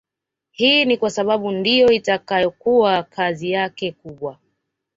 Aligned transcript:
Hii 0.51 0.85
ni 0.85 0.97
kwa 0.97 1.09
sababu 1.09 1.51
ndiyo 1.51 1.91
itakayokuwa 1.91 3.03
kazi 3.03 3.51
yake 3.51 3.91
kubwa 3.91 4.37